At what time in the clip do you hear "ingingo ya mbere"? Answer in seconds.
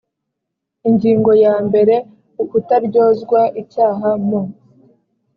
0.89-1.95